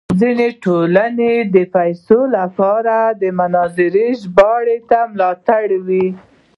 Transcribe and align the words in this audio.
ځینې 0.19 0.47
ټولنې 0.63 1.33
د 1.55 1.57
پیسو 1.75 2.19
لپاره 2.37 2.97
د 3.21 3.23
مناظرې 3.39 4.07
ژباړې 4.21 4.77
ته 4.89 4.99
ملا 5.11 5.31
تړي. 5.47 6.05